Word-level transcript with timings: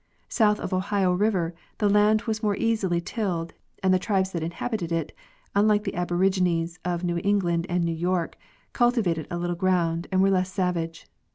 South 0.29 0.59
of 0.59 0.73
Ohio 0.73 1.13
river 1.13 1.53
the 1.77 1.87
land 1.87 2.23
was 2.23 2.41
more 2.41 2.55
easily 2.55 2.99
tilled, 2.99 3.53
and 3.83 3.93
the 3.93 3.99
tribes 3.99 4.31
that 4.31 4.41
in 4.41 4.49
habited 4.49 4.91
it, 4.91 5.13
unlike 5.53 5.83
the 5.83 5.93
aborigines 5.93 6.79
of 6.83 7.03
New 7.03 7.21
England 7.23 7.67
and 7.69 7.83
New 7.83 7.91
York, 7.93 8.35
cultivated 8.73 9.27
a 9.29 9.37
little 9.37 9.55
ground 9.55 10.07
and 10.11 10.23
were 10.23 10.31
less 10.31 10.51
savage. 10.51 11.05